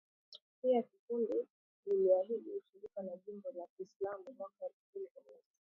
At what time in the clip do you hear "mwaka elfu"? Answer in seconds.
4.37-4.75